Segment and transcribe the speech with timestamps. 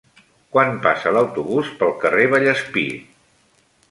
[0.53, 2.89] Quan passa l'autobús pel carrer Vallespir?